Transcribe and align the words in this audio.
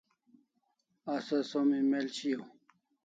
Asa 1.13 1.37
som 1.49 1.67
email 1.81 2.07
shiau 2.17 2.43